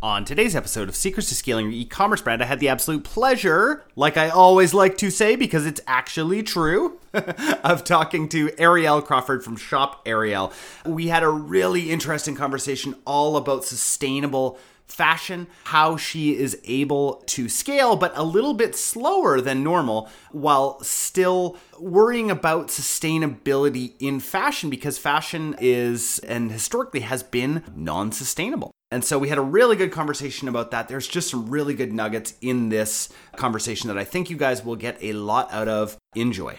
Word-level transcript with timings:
On 0.00 0.24
today's 0.24 0.54
episode 0.54 0.88
of 0.88 0.94
Secrets 0.94 1.28
to 1.28 1.34
Scaling 1.34 1.64
Your 1.64 1.74
E-commerce 1.74 2.22
Brand, 2.22 2.40
I 2.40 2.44
had 2.46 2.60
the 2.60 2.68
absolute 2.68 3.02
pleasure, 3.02 3.84
like 3.96 4.16
I 4.16 4.28
always 4.28 4.72
like 4.72 4.96
to 4.98 5.10
say 5.10 5.34
because 5.34 5.66
it's 5.66 5.80
actually 5.88 6.44
true, 6.44 7.00
of 7.64 7.82
talking 7.82 8.28
to 8.28 8.46
Arielle 8.50 9.04
Crawford 9.04 9.42
from 9.42 9.56
Shop 9.56 10.06
Arielle. 10.06 10.52
We 10.86 11.08
had 11.08 11.24
a 11.24 11.28
really 11.28 11.90
interesting 11.90 12.36
conversation 12.36 12.94
all 13.04 13.36
about 13.36 13.64
sustainable 13.64 14.60
fashion, 14.86 15.48
how 15.64 15.96
she 15.96 16.36
is 16.36 16.56
able 16.62 17.24
to 17.26 17.48
scale, 17.48 17.96
but 17.96 18.12
a 18.14 18.22
little 18.22 18.54
bit 18.54 18.76
slower 18.76 19.40
than 19.40 19.64
normal 19.64 20.08
while 20.30 20.80
still 20.80 21.56
worrying 21.80 22.30
about 22.30 22.68
sustainability 22.68 23.94
in 23.98 24.20
fashion 24.20 24.70
because 24.70 24.96
fashion 24.96 25.56
is 25.58 26.20
and 26.20 26.52
historically 26.52 27.00
has 27.00 27.24
been 27.24 27.64
non 27.74 28.12
sustainable. 28.12 28.70
And 28.90 29.04
so 29.04 29.18
we 29.18 29.28
had 29.28 29.36
a 29.36 29.42
really 29.42 29.76
good 29.76 29.92
conversation 29.92 30.48
about 30.48 30.70
that. 30.70 30.88
There's 30.88 31.06
just 31.06 31.28
some 31.30 31.50
really 31.50 31.74
good 31.74 31.92
nuggets 31.92 32.34
in 32.40 32.70
this 32.70 33.10
conversation 33.36 33.88
that 33.88 33.98
I 33.98 34.04
think 34.04 34.30
you 34.30 34.36
guys 34.36 34.64
will 34.64 34.76
get 34.76 34.96
a 35.02 35.12
lot 35.12 35.52
out 35.52 35.68
of. 35.68 35.98
Enjoy. 36.14 36.56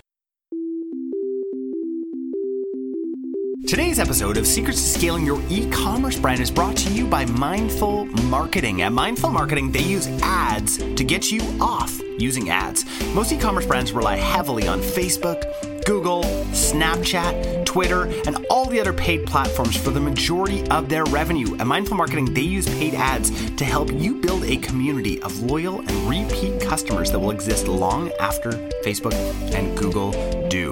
Today's 3.68 4.00
episode 4.00 4.38
of 4.38 4.48
Secrets 4.48 4.82
to 4.82 5.00
Scaling 5.00 5.26
Your 5.26 5.42
E-commerce 5.50 6.18
Brand 6.18 6.40
is 6.40 6.50
brought 6.50 6.76
to 6.78 6.94
you 6.94 7.06
by 7.08 7.26
Mindful 7.26 8.06
Marketing. 8.06 8.82
At 8.82 8.92
Mindful 8.92 9.30
Marketing, 9.32 9.72
they 9.72 9.84
use 9.84 10.08
ads 10.24 10.78
to 10.78 11.04
get 11.04 11.32
you 11.32 11.42
off 11.60 12.00
using 12.18 12.50
ads. 12.50 12.86
Most 13.14 13.32
e-commerce 13.32 13.66
brands 13.66 13.92
rely 13.92 14.16
heavily 14.16 14.68
on 14.68 14.80
Facebook, 14.80 15.44
Google, 15.90 16.22
Snapchat, 16.52 17.66
Twitter, 17.66 18.06
and 18.28 18.46
all 18.52 18.68
the 18.68 18.80
other 18.80 18.94
paid 18.94 19.26
platforms 19.26 19.76
for 19.76 19.90
the 19.90 20.00
majority 20.00 20.64
of 20.70 20.88
their 20.88 21.04
revenue. 21.06 21.56
At 21.56 21.66
Mindful 21.66 21.98
Marketing, 21.98 22.32
they 22.32 22.42
use 22.42 22.68
paid 22.68 22.94
ads 22.94 23.32
to 23.56 23.66
help 23.66 23.92
you 23.92 24.22
build 24.22 24.44
a 24.44 24.58
community 24.58 25.20
of 25.24 25.42
loyal 25.42 25.80
and 25.80 25.90
repeat 26.08 26.62
customers 26.62 27.12
that 27.12 27.18
will 27.18 27.32
exist 27.32 27.68
long 27.68 28.12
after 28.20 28.52
Facebook 28.86 29.16
and 29.56 29.76
Google 29.76 30.12
do. 30.48 30.70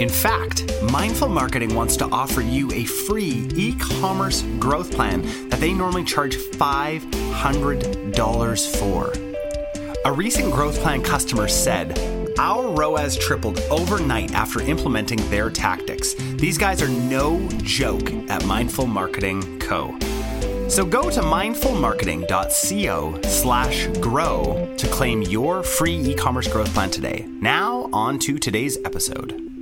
In 0.00 0.08
fact, 0.08 0.72
Mindful 0.90 1.28
Marketing 1.28 1.74
wants 1.74 1.98
to 1.98 2.06
offer 2.06 2.40
you 2.40 2.72
a 2.72 2.86
free 2.86 3.46
e 3.54 3.74
commerce 3.78 4.40
growth 4.58 4.90
plan 4.90 5.20
that 5.50 5.60
they 5.60 5.74
normally 5.74 6.02
charge 6.02 6.38
$500 6.38 8.76
for. 8.78 9.12
A 10.06 10.12
recent 10.12 10.50
growth 10.50 10.80
plan 10.80 11.02
customer 11.02 11.46
said, 11.46 12.13
Our 12.38 12.68
ROAS 12.68 13.16
tripled 13.16 13.60
overnight 13.70 14.34
after 14.34 14.60
implementing 14.60 15.18
their 15.30 15.50
tactics. 15.50 16.14
These 16.34 16.58
guys 16.58 16.82
are 16.82 16.88
no 16.88 17.46
joke 17.58 18.12
at 18.28 18.44
Mindful 18.44 18.86
Marketing 18.86 19.58
Co. 19.60 19.96
So 20.68 20.84
go 20.84 21.10
to 21.10 21.20
mindfulmarketing.co 21.20 23.22
slash 23.22 23.86
grow 23.98 24.74
to 24.76 24.86
claim 24.88 25.22
your 25.22 25.62
free 25.62 25.96
e-commerce 25.96 26.48
growth 26.48 26.74
plan 26.74 26.90
today. 26.90 27.24
Now 27.40 27.88
on 27.92 28.18
to 28.20 28.38
today's 28.38 28.78
episode. 28.84 29.53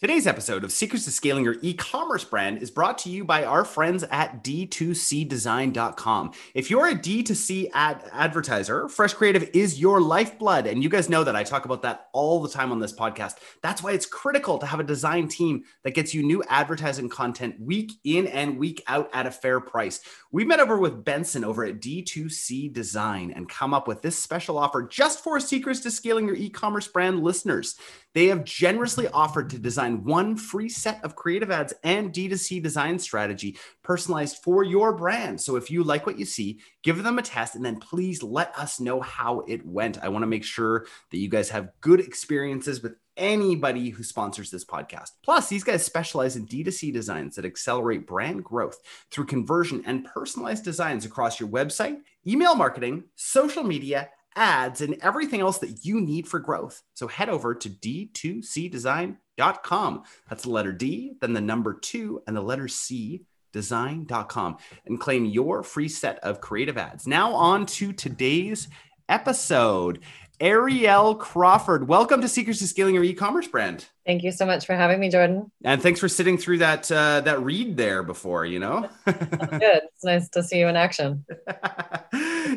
Today's 0.00 0.28
episode 0.28 0.62
of 0.62 0.70
Secrets 0.70 1.06
to 1.06 1.10
Scaling 1.10 1.42
Your 1.42 1.56
E-commerce 1.60 2.22
Brand 2.22 2.62
is 2.62 2.70
brought 2.70 2.98
to 2.98 3.10
you 3.10 3.24
by 3.24 3.42
our 3.42 3.64
friends 3.64 4.04
at 4.12 4.44
D2Cdesign.com. 4.44 6.30
If 6.54 6.70
you're 6.70 6.86
a 6.86 6.94
D2C 6.94 7.70
ad 7.74 8.08
advertiser, 8.12 8.88
Fresh 8.88 9.14
Creative 9.14 9.50
is 9.52 9.80
your 9.80 10.00
lifeblood. 10.00 10.68
And 10.68 10.84
you 10.84 10.88
guys 10.88 11.08
know 11.08 11.24
that 11.24 11.34
I 11.34 11.42
talk 11.42 11.64
about 11.64 11.82
that 11.82 12.10
all 12.12 12.40
the 12.40 12.48
time 12.48 12.70
on 12.70 12.78
this 12.78 12.92
podcast. 12.92 13.38
That's 13.60 13.82
why 13.82 13.90
it's 13.90 14.06
critical 14.06 14.58
to 14.58 14.66
have 14.66 14.78
a 14.78 14.84
design 14.84 15.26
team 15.26 15.64
that 15.82 15.94
gets 15.94 16.14
you 16.14 16.22
new 16.22 16.44
advertising 16.48 17.08
content 17.08 17.56
week 17.58 17.90
in 18.04 18.28
and 18.28 18.56
week 18.56 18.84
out 18.86 19.10
at 19.12 19.26
a 19.26 19.32
fair 19.32 19.58
price. 19.58 19.98
We 20.30 20.44
met 20.44 20.60
over 20.60 20.78
with 20.78 21.04
Benson 21.04 21.42
over 21.42 21.64
at 21.64 21.80
D2C 21.80 22.72
Design 22.72 23.32
and 23.34 23.48
come 23.48 23.74
up 23.74 23.88
with 23.88 24.02
this 24.02 24.16
special 24.16 24.58
offer 24.58 24.84
just 24.84 25.24
for 25.24 25.40
Secrets 25.40 25.80
to 25.80 25.90
Scaling 25.90 26.28
Your 26.28 26.36
E-commerce 26.36 26.86
Brand 26.86 27.24
listeners. 27.24 27.74
They 28.18 28.26
have 28.26 28.42
generously 28.42 29.06
offered 29.06 29.48
to 29.50 29.60
design 29.60 30.02
one 30.02 30.34
free 30.34 30.68
set 30.68 31.04
of 31.04 31.14
creative 31.14 31.52
ads 31.52 31.72
and 31.84 32.12
D2C 32.12 32.60
design 32.60 32.98
strategy 32.98 33.56
personalized 33.84 34.38
for 34.38 34.64
your 34.64 34.92
brand. 34.92 35.40
So 35.40 35.54
if 35.54 35.70
you 35.70 35.84
like 35.84 36.04
what 36.04 36.18
you 36.18 36.24
see, 36.24 36.58
give 36.82 37.00
them 37.04 37.20
a 37.20 37.22
test 37.22 37.54
and 37.54 37.64
then 37.64 37.78
please 37.78 38.20
let 38.20 38.52
us 38.58 38.80
know 38.80 39.00
how 39.00 39.44
it 39.46 39.64
went. 39.64 40.02
I 40.02 40.08
want 40.08 40.24
to 40.24 40.26
make 40.26 40.42
sure 40.42 40.86
that 41.12 41.18
you 41.18 41.28
guys 41.28 41.50
have 41.50 41.70
good 41.80 42.00
experiences 42.00 42.82
with 42.82 42.96
anybody 43.16 43.90
who 43.90 44.02
sponsors 44.02 44.50
this 44.50 44.64
podcast. 44.64 45.12
Plus, 45.22 45.48
these 45.48 45.62
guys 45.62 45.86
specialize 45.86 46.34
in 46.34 46.48
D2C 46.48 46.92
designs 46.92 47.36
that 47.36 47.44
accelerate 47.44 48.04
brand 48.04 48.42
growth 48.42 48.80
through 49.12 49.26
conversion 49.26 49.84
and 49.86 50.04
personalized 50.04 50.64
designs 50.64 51.04
across 51.04 51.38
your 51.38 51.48
website, 51.48 51.98
email 52.26 52.56
marketing, 52.56 53.04
social 53.14 53.62
media, 53.62 54.10
ads, 54.38 54.80
and 54.80 54.96
everything 55.02 55.40
else 55.40 55.58
that 55.58 55.84
you 55.84 56.00
need 56.00 56.28
for 56.28 56.38
growth. 56.38 56.82
So 56.94 57.08
head 57.08 57.28
over 57.28 57.54
to 57.54 57.68
d2cdesign.com. 57.68 60.02
That's 60.28 60.44
the 60.44 60.50
letter 60.50 60.72
D, 60.72 61.14
then 61.20 61.32
the 61.32 61.40
number 61.40 61.74
two, 61.74 62.22
and 62.26 62.36
the 62.36 62.40
letter 62.40 62.68
C 62.68 63.24
design.com 63.52 64.56
and 64.86 65.00
claim 65.00 65.24
your 65.24 65.62
free 65.62 65.88
set 65.88 66.18
of 66.20 66.40
creative 66.40 66.76
ads. 66.76 67.06
Now 67.06 67.34
on 67.34 67.66
to 67.66 67.92
today's 67.92 68.68
episode. 69.08 70.00
Arielle 70.40 71.18
Crawford, 71.18 71.88
welcome 71.88 72.20
to 72.20 72.28
Secrets 72.28 72.60
to 72.60 72.68
Scaling 72.68 72.94
Your 72.94 73.02
E-commerce 73.02 73.48
Brand. 73.48 73.86
Thank 74.06 74.22
you 74.22 74.30
so 74.30 74.46
much 74.46 74.66
for 74.66 74.76
having 74.76 75.00
me, 75.00 75.10
Jordan. 75.10 75.50
And 75.64 75.82
thanks 75.82 75.98
for 75.98 76.08
sitting 76.08 76.38
through 76.38 76.58
that 76.58 76.90
uh, 76.92 77.22
that 77.22 77.42
read 77.42 77.76
there 77.76 78.04
before. 78.04 78.46
You 78.46 78.60
know, 78.60 78.88
good. 79.04 79.16
It's 79.22 80.04
nice 80.04 80.28
to 80.30 80.44
see 80.44 80.60
you 80.60 80.68
in 80.68 80.76
action. 80.76 81.24